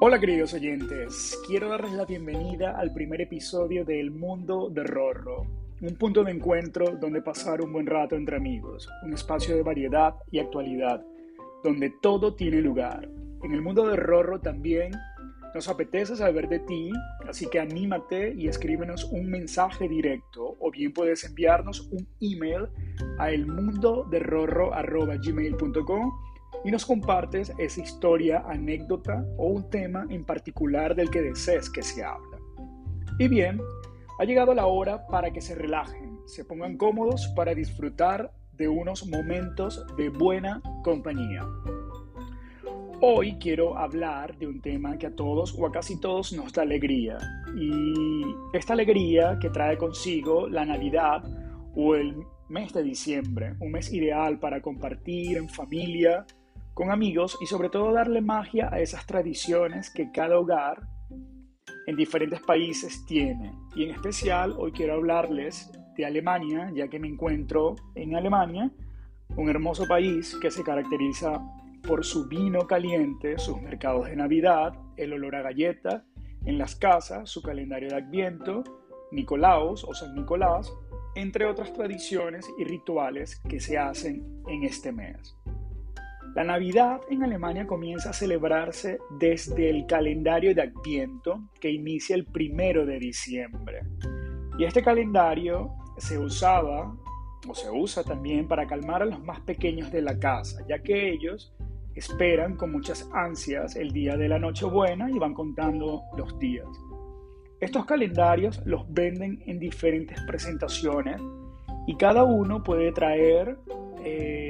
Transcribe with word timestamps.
Hola 0.00 0.20
queridos 0.20 0.54
oyentes, 0.54 1.36
quiero 1.44 1.70
darles 1.70 1.92
la 1.94 2.04
bienvenida 2.04 2.78
al 2.78 2.92
primer 2.92 3.20
episodio 3.20 3.84
de 3.84 3.98
El 3.98 4.12
Mundo 4.12 4.70
de 4.70 4.84
Rorro, 4.84 5.44
un 5.80 5.96
punto 5.96 6.22
de 6.22 6.30
encuentro 6.30 6.96
donde 7.00 7.20
pasar 7.20 7.60
un 7.62 7.72
buen 7.72 7.84
rato 7.84 8.14
entre 8.14 8.36
amigos, 8.36 8.88
un 9.02 9.12
espacio 9.12 9.56
de 9.56 9.64
variedad 9.64 10.14
y 10.30 10.38
actualidad, 10.38 11.04
donde 11.64 11.92
todo 12.00 12.36
tiene 12.36 12.60
lugar. 12.60 13.08
En 13.42 13.52
el 13.52 13.60
mundo 13.60 13.88
de 13.88 13.96
Rorro 13.96 14.40
también 14.40 14.92
nos 15.52 15.68
apetece 15.68 16.14
saber 16.14 16.48
de 16.48 16.60
ti, 16.60 16.92
así 17.28 17.48
que 17.50 17.58
anímate 17.58 18.34
y 18.34 18.46
escríbenos 18.46 19.02
un 19.06 19.28
mensaje 19.28 19.88
directo 19.88 20.56
o 20.60 20.70
bien 20.70 20.92
puedes 20.92 21.24
enviarnos 21.24 21.88
un 21.90 22.06
email 22.20 22.68
a 23.18 23.32
elmundoderrorro.gmail.com 23.32 26.27
y 26.64 26.70
nos 26.70 26.84
compartes 26.84 27.52
esa 27.58 27.80
historia, 27.80 28.44
anécdota 28.46 29.24
o 29.36 29.46
un 29.46 29.70
tema 29.70 30.06
en 30.10 30.24
particular 30.24 30.94
del 30.94 31.10
que 31.10 31.22
desees 31.22 31.70
que 31.70 31.82
se 31.82 32.02
hable. 32.02 32.38
Y 33.18 33.28
bien, 33.28 33.60
ha 34.18 34.24
llegado 34.24 34.54
la 34.54 34.66
hora 34.66 35.06
para 35.06 35.32
que 35.32 35.40
se 35.40 35.54
relajen, 35.54 36.18
se 36.26 36.44
pongan 36.44 36.76
cómodos 36.76 37.28
para 37.36 37.54
disfrutar 37.54 38.32
de 38.52 38.68
unos 38.68 39.06
momentos 39.06 39.84
de 39.96 40.08
buena 40.08 40.60
compañía. 40.82 41.44
Hoy 43.00 43.36
quiero 43.38 43.78
hablar 43.78 44.36
de 44.38 44.48
un 44.48 44.60
tema 44.60 44.98
que 44.98 45.06
a 45.06 45.14
todos 45.14 45.56
o 45.56 45.64
a 45.66 45.70
casi 45.70 46.00
todos 46.00 46.32
nos 46.32 46.52
da 46.52 46.62
alegría. 46.62 47.16
Y 47.56 48.24
esta 48.52 48.72
alegría 48.72 49.38
que 49.40 49.50
trae 49.50 49.78
consigo 49.78 50.48
la 50.48 50.64
Navidad 50.64 51.22
o 51.76 51.94
el 51.94 52.16
mes 52.48 52.72
de 52.72 52.82
diciembre, 52.82 53.54
un 53.60 53.70
mes 53.70 53.92
ideal 53.92 54.40
para 54.40 54.60
compartir 54.60 55.36
en 55.36 55.48
familia, 55.48 56.26
con 56.78 56.92
amigos 56.92 57.36
y 57.40 57.46
sobre 57.46 57.70
todo 57.70 57.92
darle 57.92 58.20
magia 58.20 58.68
a 58.70 58.78
esas 58.78 59.04
tradiciones 59.04 59.90
que 59.90 60.12
cada 60.12 60.38
hogar 60.38 60.86
en 61.88 61.96
diferentes 61.96 62.40
países 62.40 63.04
tiene. 63.04 63.52
Y 63.74 63.82
en 63.82 63.90
especial 63.90 64.54
hoy 64.56 64.70
quiero 64.70 64.94
hablarles 64.94 65.72
de 65.96 66.06
Alemania, 66.06 66.70
ya 66.72 66.86
que 66.86 67.00
me 67.00 67.08
encuentro 67.08 67.74
en 67.96 68.14
Alemania, 68.14 68.70
un 69.36 69.48
hermoso 69.48 69.88
país 69.88 70.38
que 70.40 70.52
se 70.52 70.62
caracteriza 70.62 71.42
por 71.82 72.04
su 72.04 72.28
vino 72.28 72.68
caliente, 72.68 73.38
sus 73.38 73.60
mercados 73.60 74.06
de 74.06 74.14
Navidad, 74.14 74.72
el 74.96 75.14
olor 75.14 75.34
a 75.34 75.42
galleta 75.42 76.04
en 76.44 76.58
las 76.58 76.76
casas, 76.76 77.28
su 77.28 77.42
calendario 77.42 77.88
de 77.88 77.96
Adviento, 77.96 78.62
Nicolaos 79.10 79.82
o 79.82 79.94
San 79.94 80.14
Nicolás, 80.14 80.72
entre 81.16 81.44
otras 81.44 81.72
tradiciones 81.72 82.48
y 82.56 82.62
rituales 82.62 83.40
que 83.48 83.58
se 83.58 83.78
hacen 83.78 84.44
en 84.46 84.62
este 84.62 84.92
mes. 84.92 85.37
La 86.34 86.44
Navidad 86.44 87.00
en 87.10 87.24
Alemania 87.24 87.66
comienza 87.66 88.10
a 88.10 88.12
celebrarse 88.12 88.98
desde 89.18 89.70
el 89.70 89.86
calendario 89.86 90.54
de 90.54 90.62
Adviento 90.62 91.48
que 91.60 91.70
inicia 91.70 92.14
el 92.14 92.26
primero 92.26 92.86
de 92.86 92.98
diciembre. 92.98 93.80
Y 94.58 94.64
este 94.64 94.82
calendario 94.82 95.70
se 95.96 96.18
usaba 96.18 96.96
o 97.48 97.54
se 97.54 97.70
usa 97.70 98.04
también 98.04 98.46
para 98.46 98.66
calmar 98.66 99.02
a 99.02 99.06
los 99.06 99.20
más 99.22 99.40
pequeños 99.40 99.90
de 99.90 100.02
la 100.02 100.18
casa, 100.18 100.64
ya 100.68 100.80
que 100.80 101.10
ellos 101.10 101.52
esperan 101.94 102.56
con 102.56 102.70
muchas 102.70 103.08
ansias 103.12 103.74
el 103.74 103.90
día 103.90 104.16
de 104.16 104.28
la 104.28 104.38
Nochebuena 104.38 105.10
y 105.10 105.18
van 105.18 105.34
contando 105.34 106.02
los 106.16 106.38
días. 106.38 106.66
Estos 107.60 107.86
calendarios 107.86 108.62
los 108.64 108.84
venden 108.92 109.42
en 109.46 109.58
diferentes 109.58 110.20
presentaciones 110.22 111.20
y 111.88 111.96
cada 111.96 112.22
uno 112.22 112.62
puede 112.62 112.92
traer 112.92 113.58
eh, 114.04 114.47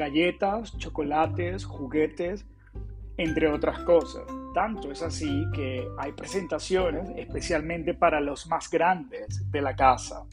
galletas, 0.00 0.76
chocolates, 0.78 1.64
juguetes, 1.64 2.46
entre 3.18 3.48
otras 3.48 3.80
cosas. 3.80 4.24
Tanto 4.54 4.90
es 4.90 5.02
así 5.02 5.44
que 5.54 5.86
hay 5.98 6.12
presentaciones 6.12 7.10
especialmente 7.16 7.92
para 7.92 8.18
los 8.20 8.46
más 8.48 8.70
grandes 8.70 9.50
de 9.50 9.60
la 9.60 9.76
casa. 9.76 10.24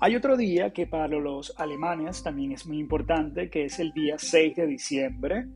Hay 0.00 0.16
otro 0.16 0.36
día 0.36 0.72
que 0.72 0.86
para 0.86 1.08
los 1.08 1.52
alemanes 1.58 2.22
también 2.22 2.52
es 2.52 2.66
muy 2.66 2.78
importante, 2.78 3.50
que 3.50 3.64
es 3.64 3.78
el 3.78 3.92
día 3.92 4.16
6 4.18 4.56
de 4.56 4.66
diciembre. 4.66 5.46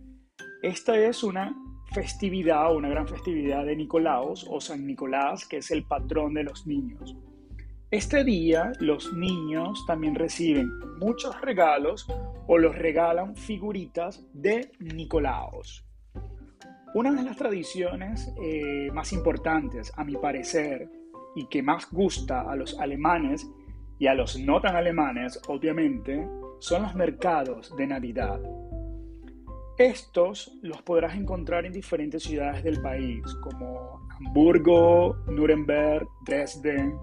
Esta 0.63 0.97
es 0.99 1.23
una 1.23 1.55
festividad, 1.93 2.75
una 2.75 2.89
gran 2.89 3.07
festividad 3.07 3.65
de 3.65 3.77
Nicolaos 3.77 4.47
o 4.51 4.61
San 4.61 4.87
Nicolás, 4.87 5.47
que 5.47 5.59
es 5.59 5.71
el 5.71 5.85
patrón 5.85 6.35
de 6.35 6.45
los 6.45 6.67
niños. 6.67 7.17
Este 7.93 8.25
día 8.25 8.73
los 8.81 9.13
niños 9.13 9.87
también 9.87 10.17
reciben 10.17 10.69
muchos 10.99 11.41
regalos 11.41 12.09
o 12.49 12.59
los 12.59 12.77
regalan 12.77 13.37
figuritas 13.37 14.27
de 14.33 14.73
Nicolaos. 14.81 15.87
Una 16.95 17.13
de 17.13 17.23
las 17.23 17.37
tradiciones 17.37 18.35
eh, 18.43 18.91
más 18.93 19.13
importantes, 19.13 19.93
a 19.97 20.03
mi 20.03 20.17
parecer, 20.17 20.91
y 21.37 21.47
que 21.47 21.63
más 21.63 21.89
gusta 21.93 22.41
a 22.41 22.57
los 22.57 22.77
alemanes 22.81 23.49
y 24.01 24.09
a 24.09 24.15
los 24.15 24.37
no 24.37 24.61
tan 24.61 24.75
alemanes, 24.75 25.41
obviamente, 25.47 26.27
son 26.59 26.83
los 26.83 26.95
mercados 26.97 27.73
de 27.77 27.87
Navidad. 27.87 28.41
Estos 29.79 30.59
los 30.61 30.83
podrás 30.83 31.15
encontrar 31.15 31.65
en 31.67 31.73
diferentes 31.73 32.25
ciudades 32.25 32.65
del 32.65 32.83
país, 32.83 33.23
como 33.43 34.09
Hamburgo, 34.19 35.19
Nuremberg, 35.29 36.09
Dresden, 36.25 36.99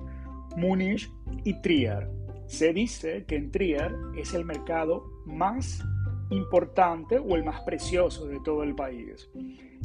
Múnich 0.56 1.12
y 1.44 1.62
Trier. 1.62 2.10
Se 2.48 2.74
dice 2.74 3.26
que 3.26 3.36
en 3.36 3.52
Trier 3.52 3.94
es 4.18 4.34
el 4.34 4.46
mercado 4.46 5.06
más 5.26 5.84
importante 6.30 7.20
o 7.20 7.36
el 7.36 7.44
más 7.44 7.62
precioso 7.62 8.26
de 8.28 8.40
todo 8.40 8.64
el 8.64 8.76
país. 8.76 9.30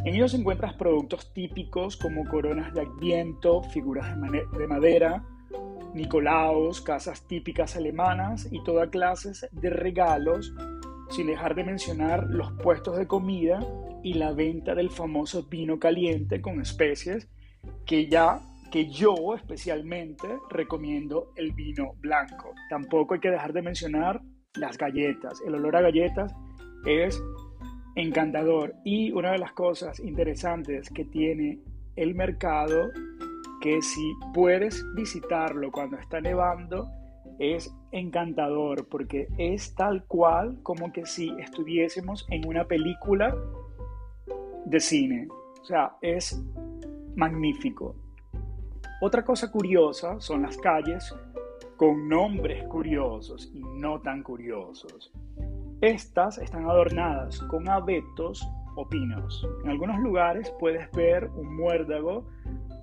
En 0.04 0.14
ellos 0.14 0.34
encuentras 0.34 0.74
productos 0.74 1.32
típicos 1.32 1.96
como 1.96 2.24
coronas 2.24 2.72
de 2.74 2.82
adviento, 2.82 3.62
figuras 3.64 4.16
de 4.30 4.66
madera, 4.66 5.24
Nicolaos, 5.94 6.80
casas 6.80 7.26
típicas 7.26 7.76
alemanas 7.76 8.48
y 8.50 8.62
toda 8.62 8.90
clase 8.90 9.32
de 9.52 9.70
regalos, 9.70 10.54
sin 11.10 11.26
dejar 11.26 11.54
de 11.54 11.64
mencionar 11.64 12.26
los 12.28 12.52
puestos 12.52 12.98
de 12.98 13.06
comida 13.06 13.60
y 14.02 14.14
la 14.14 14.32
venta 14.32 14.74
del 14.74 14.90
famoso 14.90 15.44
vino 15.44 15.78
caliente 15.78 16.40
con 16.40 16.60
especies 16.60 17.28
que 17.86 18.08
ya 18.08 18.40
que 18.70 18.90
yo 18.90 19.34
especialmente 19.34 20.28
recomiendo 20.50 21.32
el 21.36 21.52
vino 21.52 21.92
blanco. 22.00 22.54
Tampoco 22.68 23.14
hay 23.14 23.20
que 23.20 23.30
dejar 23.30 23.52
de 23.52 23.62
mencionar 23.62 24.20
las 24.54 24.76
galletas. 24.76 25.40
El 25.46 25.54
olor 25.54 25.76
a 25.76 25.82
galletas 25.82 26.34
es 26.84 27.22
encantador 27.96 28.74
y 28.84 29.10
una 29.12 29.32
de 29.32 29.38
las 29.38 29.52
cosas 29.52 29.98
interesantes 30.00 30.90
que 30.90 31.04
tiene 31.04 31.60
el 31.96 32.14
mercado 32.14 32.90
que 33.60 33.82
si 33.82 34.12
puedes 34.32 34.84
visitarlo 34.94 35.72
cuando 35.72 35.96
está 35.96 36.20
nevando 36.20 36.88
es 37.38 37.74
encantador 37.90 38.88
porque 38.88 39.28
es 39.36 39.74
tal 39.74 40.04
cual 40.04 40.58
como 40.62 40.92
que 40.92 41.06
si 41.06 41.30
estuviésemos 41.40 42.26
en 42.30 42.46
una 42.46 42.64
película 42.64 43.34
de 44.64 44.80
cine. 44.80 45.28
O 45.60 45.64
sea, 45.64 45.96
es 46.00 46.40
magnífico. 47.16 47.96
Otra 49.00 49.24
cosa 49.24 49.50
curiosa 49.50 50.20
son 50.20 50.42
las 50.42 50.56
calles 50.56 51.14
con 51.76 52.08
nombres 52.08 52.64
curiosos 52.64 53.50
y 53.54 53.62
no 53.62 54.00
tan 54.00 54.22
curiosos. 54.22 55.12
Estas 55.80 56.38
están 56.38 56.68
adornadas 56.68 57.40
con 57.42 57.68
abetos 57.68 58.46
o 58.74 58.88
pinos. 58.88 59.46
En 59.62 59.70
algunos 59.70 60.00
lugares 60.00 60.52
puedes 60.58 60.90
ver 60.92 61.30
un 61.36 61.56
muérdago 61.56 62.26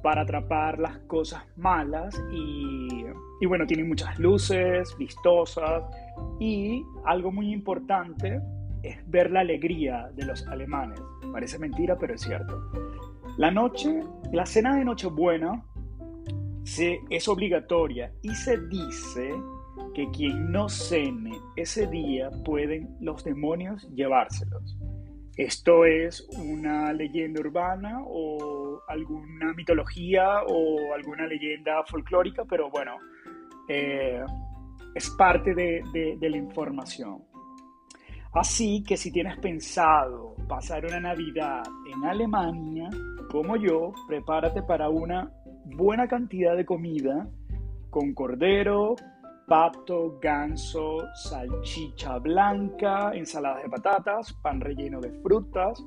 para 0.01 0.21
atrapar 0.21 0.79
las 0.79 0.99
cosas 0.99 1.43
malas 1.57 2.23
y, 2.31 3.05
y 3.41 3.45
bueno, 3.45 3.65
tienen 3.65 3.89
muchas 3.89 4.17
luces 4.17 4.95
vistosas 4.97 5.83
y 6.39 6.85
algo 7.05 7.31
muy 7.31 7.51
importante 7.51 8.39
es 8.83 8.97
ver 9.09 9.31
la 9.31 9.41
alegría 9.41 10.09
de 10.13 10.25
los 10.25 10.47
alemanes. 10.47 11.01
Parece 11.33 11.59
mentira, 11.59 11.97
pero 11.97 12.13
es 12.13 12.21
cierto. 12.21 12.71
La 13.37 13.51
noche, 13.51 14.01
la 14.31 14.45
cena 14.45 14.77
de 14.77 14.85
Nochebuena 14.85 15.65
se, 16.65 16.99
es 17.09 17.27
obligatoria 17.27 18.11
y 18.23 18.33
se 18.33 18.57
dice 18.67 19.29
que 19.93 20.09
quien 20.09 20.51
no 20.51 20.67
cene 20.67 21.31
ese 21.55 21.87
día 21.87 22.29
pueden 22.43 22.97
los 22.99 23.23
demonios 23.23 23.87
llevárselos. 23.93 24.77
Esto 25.37 25.85
es 25.85 26.27
una 26.37 26.91
leyenda 26.93 27.41
urbana 27.41 28.01
o 28.05 28.81
alguna 28.87 29.53
mitología 29.53 30.41
o 30.47 30.93
alguna 30.93 31.27
leyenda 31.27 31.83
folclórica, 31.85 32.45
pero 32.45 32.69
bueno, 32.69 32.97
eh, 33.67 34.23
es 34.95 35.09
parte 35.11 35.53
de, 35.53 36.17
de 36.19 36.29
la 36.29 36.37
información. 36.37 37.23
Así 38.33 38.83
que 38.83 38.97
si 38.97 39.11
tienes 39.11 39.37
pensado 39.37 40.35
pasar 40.47 40.85
una 40.85 40.99
Navidad 40.99 41.63
en 41.93 42.03
Alemania, 42.05 42.89
como 43.29 43.55
yo, 43.55 43.93
prepárate 44.07 44.61
para 44.63 44.89
una 44.89 45.31
buena 45.65 46.07
cantidad 46.07 46.55
de 46.55 46.65
comida 46.65 47.27
con 47.89 48.13
cordero, 48.13 48.95
pato, 49.47 50.19
ganso, 50.21 50.97
salchicha 51.13 52.17
blanca, 52.19 53.11
ensaladas 53.13 53.63
de 53.63 53.69
patatas, 53.69 54.33
pan 54.33 54.59
relleno 54.59 54.99
de 54.99 55.11
frutas, 55.21 55.83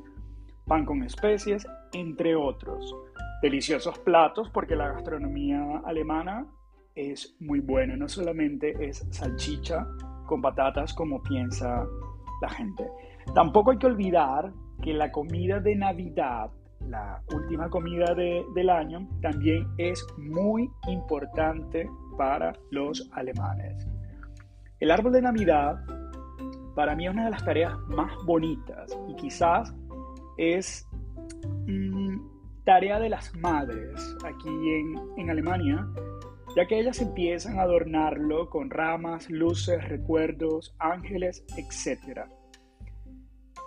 pan 0.66 0.84
con 0.84 1.02
especies, 1.02 1.66
entre 1.92 2.34
otros. 2.36 2.94
Deliciosos 3.42 3.98
platos 4.00 4.50
porque 4.50 4.76
la 4.76 4.92
gastronomía 4.92 5.82
alemana 5.84 6.46
es 6.94 7.36
muy 7.40 7.60
buena, 7.60 7.96
no 7.96 8.08
solamente 8.08 8.74
es 8.80 9.06
salchicha 9.10 9.86
con 10.26 10.42
patatas 10.42 10.92
como 10.94 11.22
piensa 11.22 11.86
la 12.40 12.48
gente. 12.48 12.88
Tampoco 13.34 13.70
hay 13.70 13.78
que 13.78 13.86
olvidar 13.86 14.52
que 14.82 14.92
la 14.92 15.10
comida 15.10 15.60
de 15.60 15.76
Navidad, 15.76 16.50
la 16.86 17.22
última 17.34 17.68
comida 17.68 18.14
del 18.14 18.70
año, 18.70 19.08
también 19.20 19.66
es 19.76 20.04
muy 20.16 20.70
importante 20.86 21.88
para 22.16 22.52
los 22.70 23.08
alemanes. 23.12 23.86
El 24.80 24.90
árbol 24.90 25.12
de 25.12 25.22
Navidad 25.22 25.76
para 26.74 26.94
mí 26.94 27.06
es 27.06 27.12
una 27.12 27.24
de 27.24 27.30
las 27.30 27.44
tareas 27.44 27.76
más 27.88 28.12
bonitas 28.24 28.96
y 29.08 29.16
quizás 29.16 29.74
es 30.36 30.86
mm, 31.66 32.16
tarea 32.64 33.00
de 33.00 33.08
las 33.08 33.34
madres 33.36 34.16
aquí 34.24 34.48
en, 34.48 34.94
en 35.16 35.30
Alemania, 35.30 35.86
ya 36.54 36.66
que 36.66 36.78
ellas 36.78 37.00
empiezan 37.00 37.58
a 37.58 37.62
adornarlo 37.62 38.48
con 38.48 38.70
ramas, 38.70 39.28
luces, 39.28 39.88
recuerdos, 39.88 40.76
ángeles, 40.78 41.44
etc. 41.56 42.20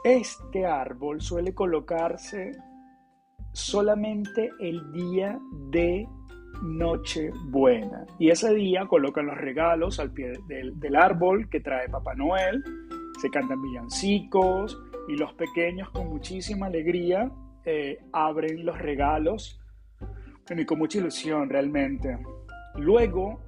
Este 0.04 0.66
árbol 0.66 1.22
suele 1.22 1.54
colocarse 1.54 2.52
solamente 3.53 4.51
el 4.59 4.92
día 4.92 5.39
de 5.69 6.07
Nochebuena. 6.62 8.06
Y 8.19 8.30
ese 8.30 8.53
día 8.53 8.86
colocan 8.86 9.25
los 9.27 9.38
regalos 9.38 10.00
al 10.00 10.12
pie 10.12 10.33
del, 10.48 10.95
árbol 10.95 11.50
que 11.50 11.59
trae 11.59 11.89
Papá 11.89 12.13
Noel, 12.15 12.63
se 13.19 13.30
cantan 13.30 13.62
villancicos 13.62 14.80
y 15.07 15.15
los 15.15 15.33
pequeños 15.33 15.89
con 15.89 16.09
muchísima 16.09 16.68
alegría 16.68 17.31
eh, 17.65 18.00
abren 18.12 18.65
los 18.65 18.77
regalos 18.77 19.59
y 20.50 20.65
con 20.65 20.80
mucha 20.80 21.00
ilusión 21.00 21.50
realmente. 21.50 22.18
Luego, 22.75 23.42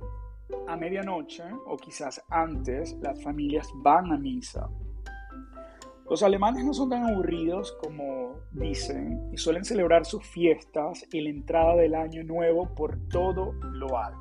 a 0.67 0.77
medianoche 0.77 1.43
o 1.65 1.77
quizás 1.77 2.23
antes, 2.29 2.93
las 3.01 3.21
familias 3.21 3.69
van 3.75 4.11
a 4.11 4.17
misa. 4.17 4.69
Los 6.09 6.21
alemanes 6.21 6.65
no 6.65 6.73
son 6.73 6.89
tan 6.89 7.05
aburridos 7.05 7.77
como 7.81 8.35
dicen 8.51 9.29
y 9.31 9.37
suelen 9.37 9.63
celebrar 9.63 10.05
sus 10.05 10.25
fiestas 10.25 11.05
y 11.11 11.21
la 11.21 11.29
entrada 11.29 11.75
del 11.75 11.95
año 11.95 12.23
nuevo 12.23 12.75
por 12.75 12.99
todo 13.07 13.53
lo 13.71 13.97
alto. 13.97 14.19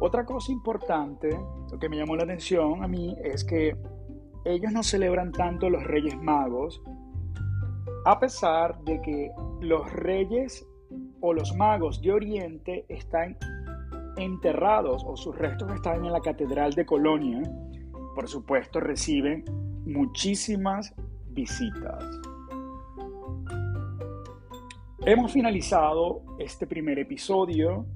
Otra 0.00 0.24
cosa 0.24 0.50
importante, 0.50 1.30
lo 1.70 1.78
que 1.78 1.88
me 1.88 1.96
llamó 1.96 2.16
la 2.16 2.24
atención 2.24 2.82
a 2.82 2.88
mí, 2.88 3.16
es 3.22 3.44
que 3.44 3.76
ellos 4.44 4.72
no 4.72 4.82
celebran 4.82 5.30
tanto 5.30 5.70
los 5.70 5.84
Reyes 5.84 6.16
Magos, 6.16 6.82
a 8.04 8.18
pesar 8.18 8.78
de 8.84 9.00
que 9.02 9.30
los 9.60 9.90
Reyes 9.92 10.66
o 11.20 11.32
los 11.32 11.54
Magos 11.54 12.00
de 12.02 12.12
Oriente 12.12 12.84
están 12.88 13.36
enterrados 14.16 15.04
o 15.06 15.16
sus 15.16 15.36
restos 15.36 15.72
están 15.72 16.04
en 16.04 16.12
la 16.12 16.20
Catedral 16.20 16.72
de 16.72 16.84
Colonia. 16.84 17.42
Por 18.14 18.28
supuesto, 18.28 18.80
reciben 18.80 19.44
muchísimas 19.88 20.94
visitas. 21.30 22.04
Hemos 25.06 25.32
finalizado 25.32 26.22
este 26.38 26.66
primer 26.66 26.98
episodio. 26.98 27.86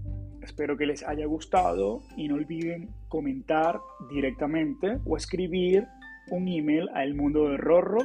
Espero 0.40 0.76
que 0.76 0.86
les 0.86 1.02
haya 1.06 1.26
gustado 1.26 2.00
y 2.16 2.28
no 2.28 2.36
olviden 2.36 2.88
comentar 3.08 3.80
directamente 4.10 4.98
o 5.04 5.16
escribir 5.16 5.86
un 6.30 6.48
email 6.48 6.88
a 6.94 7.04
El 7.04 7.14
Mundo 7.14 7.50
de 7.50 7.58
Rorro 7.58 8.00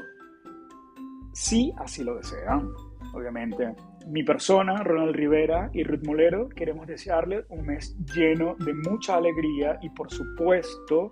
si 1.33 1.73
así 1.77 2.03
lo 2.03 2.17
desean. 2.17 2.67
Obviamente, 3.13 3.73
mi 4.07 4.23
persona, 4.23 4.83
Ronald 4.83 5.15
Rivera 5.15 5.69
y 5.73 5.83
Ruth 5.83 6.05
Molero, 6.05 6.49
queremos 6.49 6.87
desearles 6.87 7.45
un 7.49 7.65
mes 7.65 7.95
lleno 8.13 8.55
de 8.55 8.73
mucha 8.73 9.15
alegría 9.15 9.79
y 9.81 9.89
por 9.89 10.11
supuesto 10.11 11.11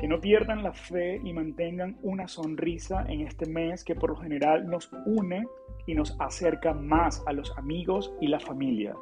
que 0.00 0.08
no 0.08 0.20
pierdan 0.20 0.62
la 0.62 0.72
fe 0.72 1.20
y 1.22 1.32
mantengan 1.32 1.98
una 2.02 2.28
sonrisa 2.28 3.04
en 3.08 3.22
este 3.22 3.46
mes 3.46 3.84
que 3.84 3.94
por 3.94 4.10
lo 4.10 4.16
general 4.16 4.68
nos 4.68 4.90
une 5.06 5.46
y 5.86 5.94
nos 5.94 6.16
acerca 6.20 6.74
más 6.74 7.22
a 7.26 7.32
los 7.32 7.56
amigos 7.56 8.12
y 8.20 8.28
la 8.28 8.40
familia. 8.40 8.94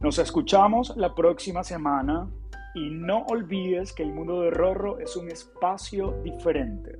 Nos 0.00 0.18
escuchamos 0.18 0.94
la 0.96 1.14
próxima 1.14 1.64
semana 1.64 2.28
y 2.74 2.90
no 2.90 3.24
olvides 3.28 3.92
que 3.92 4.02
el 4.02 4.12
mundo 4.12 4.42
de 4.42 4.50
Rorro 4.50 4.98
es 4.98 5.16
un 5.16 5.30
espacio 5.30 6.20
diferente. 6.22 6.98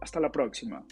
Hasta 0.00 0.20
la 0.20 0.30
próxima. 0.30 0.84